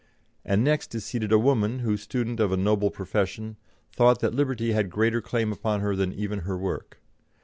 [0.43, 3.57] And next is seated a woman, who, student of a noble profession,
[3.91, 6.99] thought that liberty had greater claim upon her than even her work.